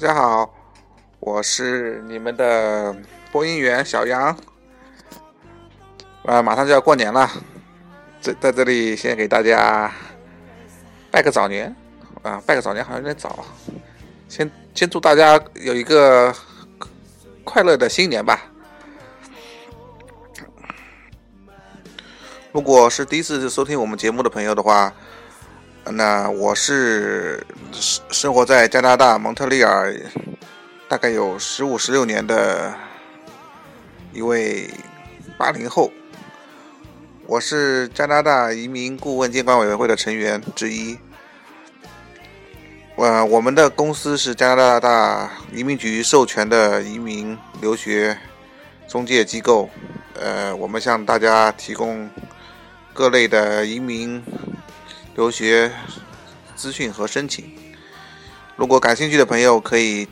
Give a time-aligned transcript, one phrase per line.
[0.00, 0.50] 家好，
[1.18, 2.96] 我是你们的
[3.30, 4.34] 播音员小杨。
[6.24, 7.30] 啊，马上就要过年了，
[8.18, 9.92] 在在这里先给大家
[11.10, 11.76] 拜个早年
[12.22, 13.44] 啊，拜个早年好像有点早，
[14.26, 16.34] 先先祝大家有一个
[17.44, 18.40] 快乐的新年吧。
[22.52, 24.90] 如果是第一次收听我们节目的朋友的话，
[25.84, 29.94] 那我是生活在加拿大蒙特利尔，
[30.88, 32.74] 大概有十五、十六年的
[34.12, 34.68] 一位
[35.38, 35.90] 八零后。
[37.26, 40.98] 我是加拿大移民顾问监管委员会的成员之一。
[42.96, 48.18] 呃，我们的公司是加拿大移民局授权的移民留学
[48.88, 49.70] 中介机构。
[50.14, 52.10] 呃，我们向大家提供
[52.92, 54.22] 各类的移民。
[55.16, 55.70] 留学
[56.54, 57.52] 资讯和申请，
[58.60, 60.06] 如果感兴趣的朋友可以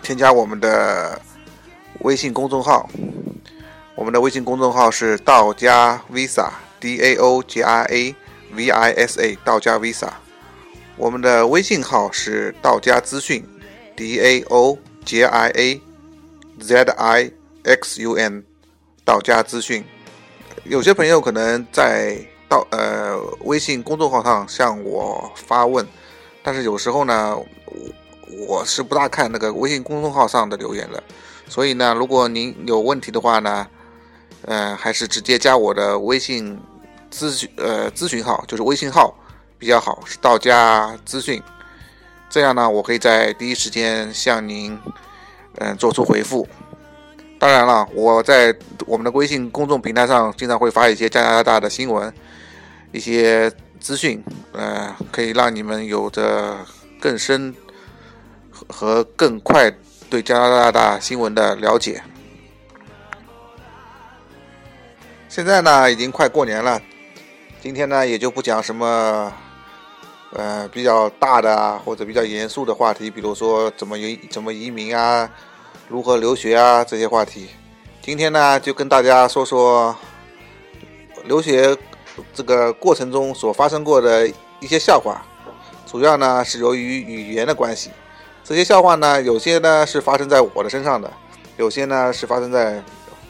[0.00, 1.20] 添加我们的
[1.98, 2.88] 微信公众号。
[3.94, 8.14] 我们的微信公众号是道家 Visa，D A O J I A
[8.54, 10.08] V I S A，道家 Visa。
[10.96, 13.46] 我们的微信号是道家资讯
[13.94, 15.82] ，D A O J I A
[16.60, 17.30] Z I
[17.64, 18.42] X U N，
[19.04, 19.84] 道家资讯。
[20.64, 22.16] 有些朋友可能在。
[22.50, 25.86] 到呃微信公众号上向我发问，
[26.42, 31.02] 但是有时候呢，我我是不大看那个微信公众号上的留言的，
[31.48, 33.66] 所以呢，如果您有问题的话呢，
[34.46, 36.58] 呃，还是直接加我的微信
[37.10, 39.14] 咨询呃咨询号，就是微信号
[39.58, 41.42] 比较好，是道家资讯，
[42.28, 44.78] 这样呢，我可以在第一时间向您
[45.58, 46.48] 嗯做出回复。
[47.38, 48.54] 当然了，我在
[48.86, 52.12] 我们的微信公众平台上经常会发一些加拿大的新闻。
[52.92, 53.48] 一些
[53.80, 56.58] 资讯，呃，可以让你们有着
[57.00, 57.54] 更深
[58.68, 59.72] 和更快
[60.10, 62.02] 对加拿大的新闻的了解。
[65.30, 66.80] 现在呢，已经快过年了，
[67.62, 69.32] 今天呢，也就不讲什么，
[70.34, 75.28] 呃，比较大的啊或者比较严肃的话题，比如说怎么移怎么移民啊，
[75.88, 77.48] 如何留学啊这些话题。
[78.02, 79.96] 今天呢，就跟大家说说
[81.24, 81.76] 留学。
[82.32, 84.28] 这个过程中所发生过的
[84.60, 85.22] 一些笑话，
[85.86, 87.90] 主要呢是由于语言的关系。
[88.42, 91.10] 这些笑话呢，有些呢是发生在我的身上的，
[91.56, 92.82] 有些呢是发生在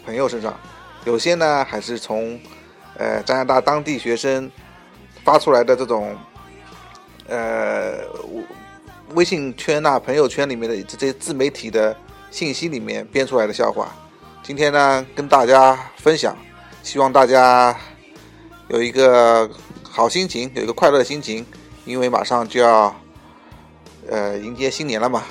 [0.04, 0.58] 朋友身上，
[1.04, 2.40] 有些呢还是从
[2.96, 4.50] 呃加拿大当地学生
[5.24, 6.16] 发出来的这种
[7.28, 7.98] 呃
[9.14, 11.94] 微信圈呐、朋友圈里面的这些自媒体的
[12.30, 13.94] 信息里面编出来的笑话。
[14.42, 16.36] 今天呢，跟大家分享，
[16.82, 17.76] 希望大家。
[18.70, 19.50] 有一个
[19.82, 21.44] 好心情，有一个快乐的心情，
[21.84, 22.94] 因为马上就要
[24.08, 25.24] 呃迎接新年了嘛。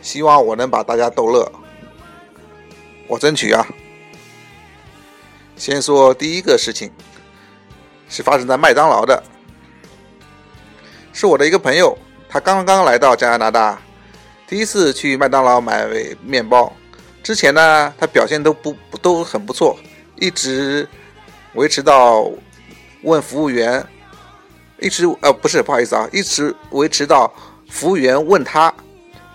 [0.00, 1.52] 希望我能把大家逗乐，
[3.06, 3.66] 我争取啊。
[5.58, 6.90] 先说第一个事情，
[8.08, 9.22] 是发生在麦当劳的，
[11.12, 11.94] 是我的一个朋友，
[12.30, 13.78] 他刚刚来到加拿大，
[14.48, 15.86] 第一次去麦当劳买
[16.24, 16.72] 面包，
[17.22, 19.78] 之前呢他表现都不都很不错。
[20.20, 20.86] 一直
[21.54, 22.30] 维持到
[23.02, 23.84] 问服务员，
[24.78, 27.32] 一直呃不是不好意思啊，一直维持到
[27.68, 28.72] 服务员问他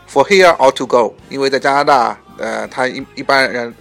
[0.09, 3.73] for here or to go，因为在加拿大，呃，他一一般人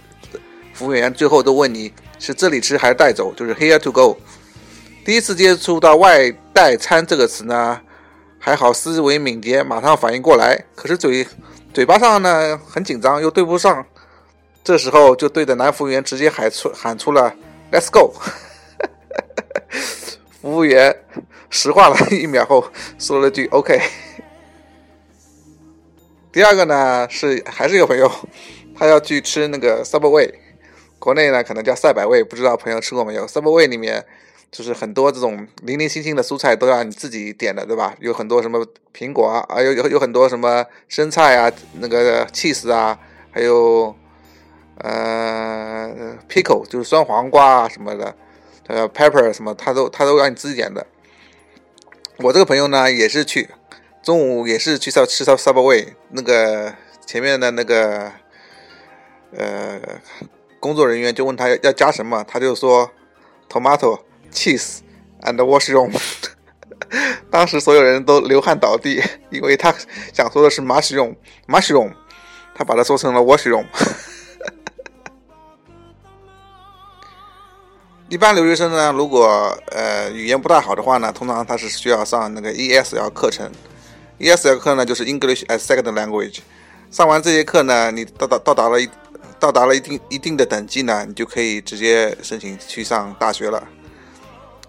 [0.73, 4.17] 服务员最后都问你是这里吃还是带走，就是 here to go。
[5.05, 7.79] 第一次接触到外带餐这个词呢，
[8.39, 11.25] 还好思维敏捷，马上反应过来，可是嘴
[11.71, 13.85] 嘴巴上呢很紧张，又对不上。
[14.65, 17.31] 这时候就对着男服务员直接喊出喊出了
[17.71, 18.11] “Let's go”，
[20.41, 21.03] 服务员
[21.51, 23.79] 石化了一秒后说了句 “OK”。
[26.33, 28.11] 第二个呢是还是一个朋友，
[28.75, 30.33] 他要去吃那个 Subway，
[30.97, 34.03] 国内呢可能叫赛百味，不知道朋友吃过没有？Subway 里面
[34.51, 37.95] 就是很多这种零零星星的蔬菜都要你自己点的，对吧？
[37.99, 38.65] 有很多什么
[38.97, 42.97] 苹果啊，啊有有有很多什么生菜啊，那个 cheese 啊，
[43.29, 43.95] 还有。
[44.79, 48.15] 呃，pickle 就是酸黄瓜啊什么的，
[48.67, 50.85] 呃，pepper 什么，他都他都让你自己点的。
[52.17, 53.49] 我这个朋友呢，也是去
[54.03, 56.73] 中午也是去吃吃 subway，那个
[57.05, 58.11] 前面的那个
[59.31, 59.79] 呃
[60.59, 62.91] 工作人员就问他要加什么，他就说
[63.49, 63.99] tomato
[64.31, 64.79] cheese
[65.21, 65.93] and mushroom。
[67.31, 69.73] 当时所有人都流汗倒地，因为他
[70.13, 71.15] 想说的是 mushroom
[71.47, 71.91] mushroom，
[72.53, 73.65] 他把它说成了 washroom。
[78.07, 83.51] 一般留学生呢，如果呃语言不太好的话呢，通常他是需要上那个 ESL 课程。
[84.19, 86.37] ESL 课呢就是 English as Second Language。
[86.91, 88.87] 上完这节课呢，你到达到达了一
[89.39, 93.67] 到达了一定一定的等级呢，你就可以直接申请去上大学了。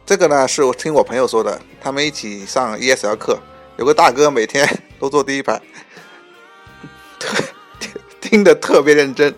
[0.06, 3.38] 这个呢是我听我朋友说的，他们一起上 ESL 课，
[3.76, 4.66] 有个大哥每天
[4.98, 5.60] 都坐第一排，
[7.18, 7.36] 特
[8.18, 9.34] 听得特别认真，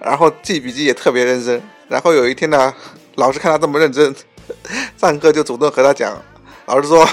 [0.00, 1.62] 然后记笔记也特别认真。
[1.86, 2.74] 然后有一天呢。
[3.20, 4.14] 老师看他这么认真，
[4.96, 6.16] 上课就主动和他讲。
[6.64, 7.06] 老师说：“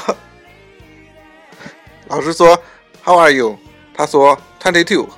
[2.08, 2.58] 老师说
[3.04, 3.58] ，How are you？”
[3.94, 5.10] 他说：“Twenty two。”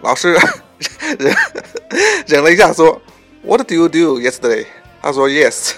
[0.00, 0.38] 老师
[1.18, 1.36] 忍
[2.26, 2.98] 忍了一下说
[3.42, 4.64] ：“What do you do yesterday？”
[5.02, 5.74] 他说：“Yes。”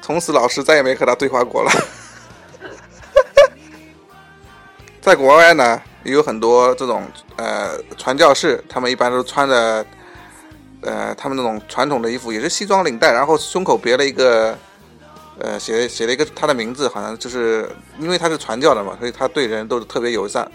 [0.00, 1.70] 从此老师再也没和他对话过了。
[5.00, 7.04] 在国外呢，也有很多这种
[7.36, 9.84] 呃传教士，他们一般都穿着。
[10.82, 14.56] 呃，他们那种传统的衣服也是西装领带，然后胸口别了一个，
[15.38, 20.50] 呃，写写了一个他的名字，好像就是因为他是传教的嘛，所以他对人都是特别友善。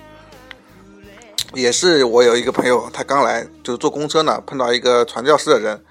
[1.53, 5.83] 也是我有一个朋友，他刚来就是坐公车呢，碰到一个传教士的人，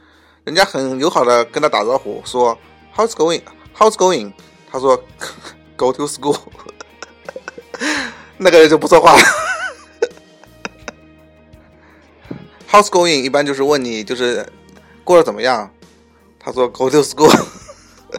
[0.45, 2.59] 人家很友好的跟他打招呼，说
[2.97, 4.33] How's going？How's going？
[4.71, 5.01] 他说
[5.77, 6.37] Go to school。
[8.39, 9.23] 那个人就不说话了。
[12.73, 13.21] How's going？
[13.21, 14.51] 一般就是问你就是
[15.05, 15.71] 过得怎么样。
[16.41, 17.31] 他说 Go to school。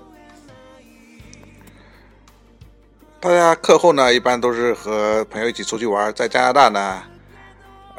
[3.20, 6.14] 大家课后呢，一般都是和朋友一起出去玩。
[6.14, 7.02] 在加拿大呢，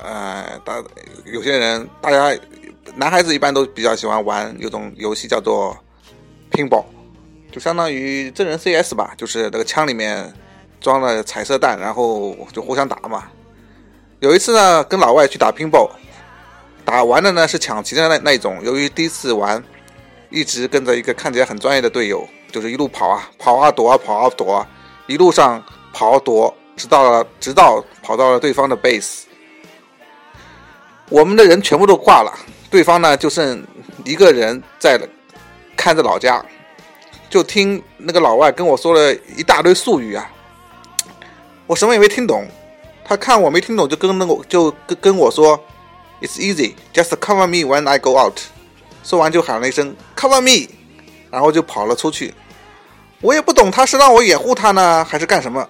[0.01, 0.81] 呃，大
[1.25, 2.41] 有些人，大家
[2.95, 5.77] 男孩子一般都比较喜欢玩有种游戏叫做
[6.53, 6.85] Pinball，，
[7.51, 10.33] 就相当于真人 CS 吧，就是那个枪里面
[10.81, 13.25] 装了彩色弹，然后就互相打嘛。
[14.21, 15.91] 有一次呢，跟老外去打 Pinball。
[16.85, 19.63] 打完的呢是抢旗的那那一种，由于第一次玩，
[20.29, 24.69] 一直跟着一个看起来很专业的队友，就是一路跑啊跑啊躲啊跑啊躲啊，
[25.07, 25.65] 一路上
[25.95, 29.23] 跑躲，直到了直到跑到了对方的 base，
[31.09, 32.31] 我们的人全部都挂了，
[32.71, 33.67] 对方呢就剩
[34.05, 35.01] 一个人在
[35.75, 36.45] 看着老家，
[37.31, 40.31] 就听那个老外跟我说了一大堆术语啊，
[41.67, 42.47] 我什么也没听懂，
[43.07, 45.59] 他看我没听懂就跟那个就跟跟我说。
[46.21, 48.41] It's easy, just cover me when I go out。
[49.03, 50.69] 说完就喊了一声 “cover me”，
[51.31, 52.33] 然后就跑了出去。
[53.21, 55.69] 我也不懂他是让我掩护他呢，还是干什么。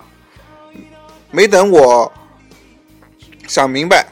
[1.30, 2.12] 没等我
[3.48, 4.06] 想明白，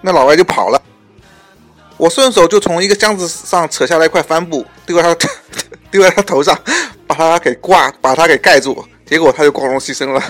[0.00, 0.80] 那老外就跑了。
[1.96, 5.28] 我顺手就从一个箱子上扯下来一块帆布，丢在他
[5.90, 6.56] 丢在他头上，
[7.06, 8.86] 把他给挂，把他给盖住。
[9.04, 10.22] 结果他就光荣牺牲了。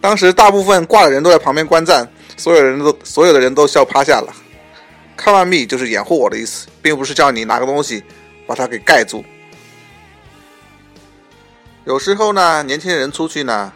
[0.00, 4.32] 当时大部分挂的人都在旁边观战，所有人都所有的人都笑趴下了。
[5.20, 8.02] Cover me 就是掩护我的意思，并不是叫你拿个东西
[8.46, 9.22] 把它给盖住。
[11.84, 13.70] 有时候呢，年轻人出去呢，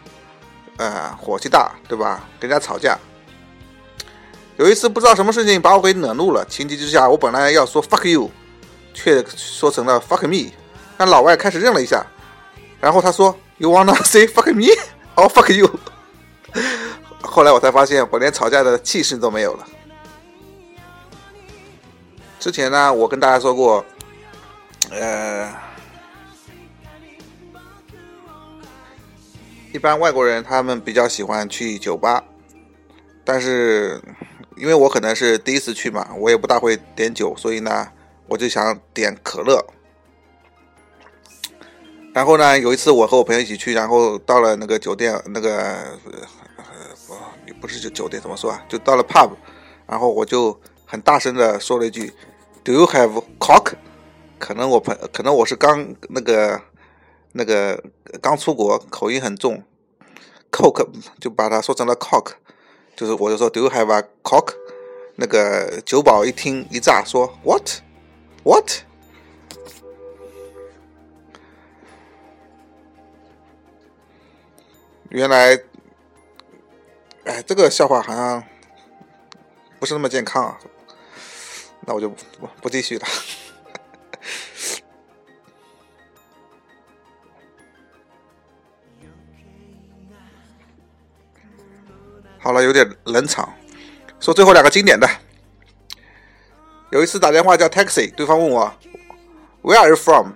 [0.77, 2.27] 呃，火气大，对吧？
[2.39, 2.97] 跟人家吵架。
[4.57, 8.31] 有一次不知道什么事情把我给惹怒了，情急之下，我本来要说 fuck you，
[8.95, 10.51] 却说成了 fuck me。
[10.97, 12.03] 那老外开始认了一下，
[12.81, 14.73] 然后他说 You wanna say fuck me
[15.15, 15.69] or fuck you？
[17.21, 19.67] 后来我才发现，我连吵架的气势都没有了。
[22.45, 23.83] 之前呢，我跟大家说过，
[24.91, 25.51] 呃，
[29.73, 32.23] 一般外国人他们比较喜欢去酒吧，
[33.23, 33.99] 但是
[34.57, 37.87] 因为我可能是第一次去嘛，我也不大会点酒，所以呢，
[38.27, 39.65] 我就想点可乐。
[42.13, 45.57] 然后呢，有一次我和我朋友一起去，然后到了那个酒店，那个
[46.57, 46.63] 呃，
[47.07, 48.63] 不，不是酒酒店，怎么说啊？
[48.69, 49.31] 就到了 pub，
[49.87, 52.13] 然后我就很大声的说了一句。
[52.65, 53.75] Do you have cock？
[54.39, 56.59] 可能我朋，可能我是刚那个
[57.33, 57.83] 那个
[58.19, 59.63] 刚出国，口音很重
[60.51, 62.31] ，cock 就把它说成了 cock，
[62.95, 64.55] 就是我就说 Do you have a cock？
[65.17, 68.81] 那个酒保一听一炸，说 What？What？
[75.09, 75.59] 原来，
[77.25, 78.43] 哎，这个笑话好像
[79.79, 80.59] 不是那么健康啊。
[81.85, 82.17] 那我就不
[82.63, 83.05] 不继续了。
[92.39, 93.53] 好了，有点冷场。
[94.19, 95.07] 说最后两个经典的。
[96.91, 98.73] 有一次打电话叫 taxi，对方问我
[99.61, 100.31] Where are you from？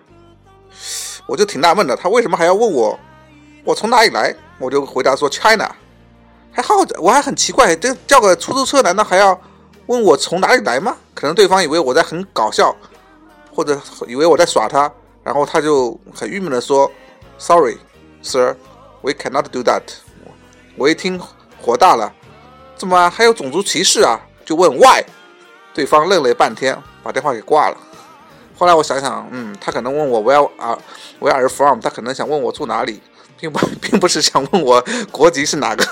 [1.26, 3.00] 我就挺纳闷的，他为什么还要问我
[3.64, 4.36] 我从哪里来？
[4.60, 5.76] 我就回答说 China。
[6.52, 9.42] 还好，我还很奇怪，这叫个出租车难道还要？
[9.88, 10.98] 问我从哪里来吗？
[11.20, 12.74] 可能对方以为我在很搞笑，
[13.54, 14.90] 或者以为我在耍他，
[15.22, 16.90] 然后他就很郁闷的说
[17.38, 17.78] ：“Sorry,
[18.24, 18.56] sir,
[19.02, 19.82] we cannot do that。”
[20.80, 21.20] 我一听
[21.62, 22.14] 火大了，
[22.78, 24.18] 怎么还有种族歧视啊？
[24.46, 25.04] 就问 Why？
[25.74, 27.76] 对方愣了半天，把电话给挂了。
[28.58, 30.80] 后来我想想，嗯，他可能问我 Where are
[31.20, 31.82] Where are from？
[31.82, 33.02] 他可能想问我住哪里，
[33.38, 35.86] 并不并不是想问我国籍是哪个。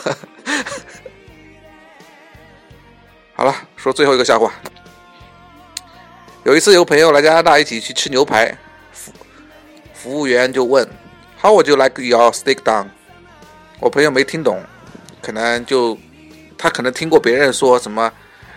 [3.36, 4.54] 好了，说最后一个笑话。
[6.48, 8.58] 有一次，有朋友来加拿大一起去吃牛排，
[8.94, 9.12] 服
[9.94, 10.88] 服务员就问
[11.42, 12.86] ：“How would you like your steak done？”
[13.82, 14.64] 我朋友没听懂，
[15.22, 15.98] 可能就
[16.58, 18.10] 他可能听过别人说什么，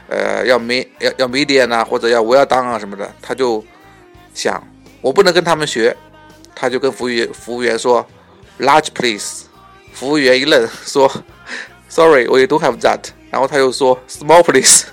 [0.09, 3.65] 呃，要 me 要要 medium 啊，或者要 well done 啊什么的，他就
[4.35, 4.65] 想
[5.01, 5.97] 我不能跟他们学，
[6.55, 8.07] 他就跟服务员服务员说
[8.61, 9.47] ：“Large please。”
[9.93, 11.11] 服务员一愣，说
[11.89, 13.01] ：“Sorry，we don't have that。”
[13.33, 14.85] 然后他又说 “Small please”，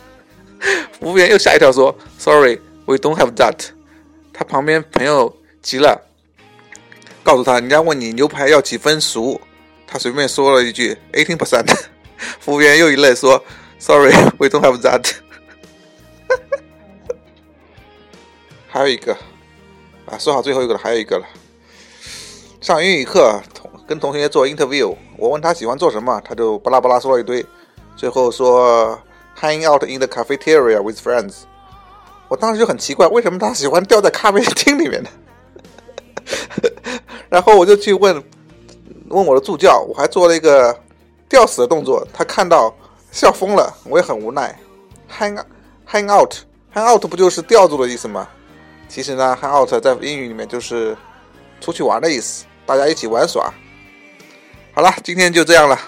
[1.00, 3.67] 服务员又吓一跳说 sorry We don't have that”。
[4.34, 6.01] 他旁边朋友急了，
[7.24, 9.39] 告诉他人家问你牛排要几分熟，
[9.86, 11.72] 他随便说了一句 “eighteen percent”。
[12.39, 13.44] 服务员又一愣说
[13.77, 15.12] “Sorry，we don't have that”。
[18.67, 19.13] 还有一个
[20.06, 21.25] 啊，说好最后一个了，还有一个了。
[22.62, 27.46] 上英语课同跟同学做 interview，我问他喜欢做什么，他就巴拉巴拉说了一堆。
[27.96, 29.00] 最后说
[29.39, 31.44] ，hang out in the cafeteria with friends。
[32.27, 35.10] 我当时就很奇怪，为什么他喜欢吊在咖啡厅里面呢？
[37.29, 38.24] 然后我就去问
[39.10, 40.77] 问我的助教，我还做了一个
[41.29, 42.74] 吊死的动作，他看到
[43.12, 44.57] 笑疯了，我也很无奈。
[45.10, 45.41] hang
[45.89, 48.27] hang out，hang out 不就是吊住的意思吗？
[48.89, 50.98] 其实呢，hang out 在英语里面就是
[51.62, 53.53] 出去玩的意思，大家一起玩耍。
[54.74, 55.79] 好了，今天就这样了。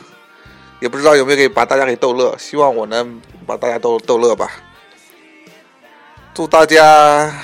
[0.79, 4.50] 也不知道有没有给把大家给逗乐，希望我能把大家逗逗乐吧。
[6.39, 7.36] 祝大家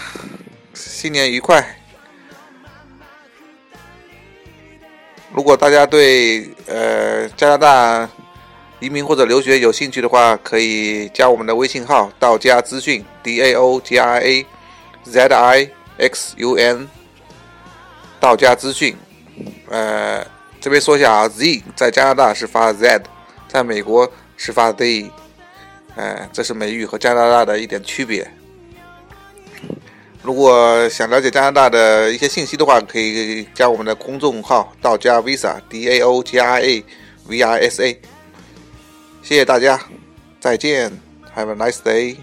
[0.74, 1.62] 新年愉快！
[5.34, 8.10] 如果大家对呃加拿大
[8.80, 14.46] 移民或者留学有兴趣的话，可以加我们的微信号“道家资讯 ”（D A O G I A
[15.04, 16.88] Z I X U N），
[18.22, 18.96] 道家资讯。
[19.68, 20.26] 呃，
[20.62, 23.02] 这边说一下啊，Z 在加拿大是发 Z。
[23.50, 25.12] 在美国是发 day，
[25.98, 28.26] 哎，这是美语和加拿大的一点区别。
[30.26, 36.86] 如果想了解加拿大的一些信息的话，可以加我们的公众号“道家 Visa”（D A O G I A
[37.28, 37.96] v i s a”。
[39.22, 39.80] 谢谢大家，
[40.40, 40.92] 再见
[41.36, 42.16] ，Have a nice day。